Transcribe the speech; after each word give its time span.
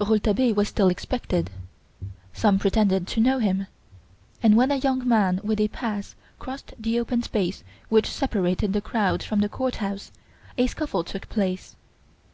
Rouletabille 0.00 0.54
was 0.54 0.68
still 0.70 0.88
expected. 0.88 1.50
Some 2.32 2.58
pretended 2.58 3.06
to 3.08 3.20
know 3.20 3.40
him; 3.40 3.66
and 4.42 4.56
when 4.56 4.70
a 4.70 4.76
young 4.76 5.06
man 5.06 5.38
with 5.44 5.60
a 5.60 5.68
"pass" 5.68 6.14
crossed 6.38 6.72
the 6.80 6.98
open 6.98 7.22
space 7.22 7.62
which 7.90 8.08
separated 8.10 8.72
the 8.72 8.80
crowd 8.80 9.22
from 9.22 9.40
the 9.40 9.50
Court 9.50 9.76
House, 9.76 10.12
a 10.56 10.66
scuffle 10.66 11.04
took 11.04 11.28
place. 11.28 11.76